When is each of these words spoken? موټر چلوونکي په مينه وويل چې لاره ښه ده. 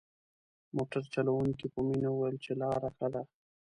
موټر 0.75 1.03
چلوونکي 1.13 1.65
په 1.73 1.79
مينه 1.87 2.09
وويل 2.11 2.35
چې 2.45 2.51
لاره 2.61 2.89
ښه 2.97 3.07
ده. 3.13 3.21